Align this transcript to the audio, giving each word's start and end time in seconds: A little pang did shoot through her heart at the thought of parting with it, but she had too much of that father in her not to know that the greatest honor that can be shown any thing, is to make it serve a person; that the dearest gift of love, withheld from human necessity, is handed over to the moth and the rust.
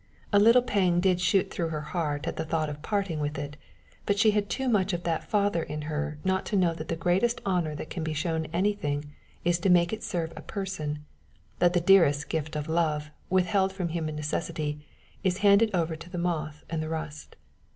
A 0.33 0.39
little 0.39 0.63
pang 0.63 0.99
did 0.99 1.21
shoot 1.21 1.51
through 1.51 1.67
her 1.67 1.81
heart 1.93 2.27
at 2.27 2.35
the 2.35 2.43
thought 2.43 2.69
of 2.69 2.81
parting 2.81 3.19
with 3.19 3.37
it, 3.37 3.55
but 4.07 4.17
she 4.17 4.31
had 4.31 4.49
too 4.49 4.67
much 4.67 4.93
of 4.93 5.03
that 5.03 5.25
father 5.29 5.61
in 5.61 5.83
her 5.83 6.17
not 6.23 6.43
to 6.47 6.55
know 6.55 6.73
that 6.73 6.87
the 6.87 6.95
greatest 6.95 7.39
honor 7.45 7.75
that 7.75 7.91
can 7.91 8.03
be 8.03 8.15
shown 8.15 8.47
any 8.51 8.73
thing, 8.73 9.13
is 9.45 9.59
to 9.59 9.69
make 9.69 9.93
it 9.93 10.01
serve 10.01 10.33
a 10.35 10.41
person; 10.41 11.05
that 11.59 11.73
the 11.73 11.79
dearest 11.81 12.29
gift 12.29 12.55
of 12.55 12.67
love, 12.67 13.11
withheld 13.29 13.71
from 13.71 13.89
human 13.89 14.15
necessity, 14.15 14.83
is 15.23 15.37
handed 15.45 15.69
over 15.71 15.95
to 15.95 16.09
the 16.09 16.17
moth 16.17 16.63
and 16.67 16.81
the 16.81 16.89
rust. 16.89 17.35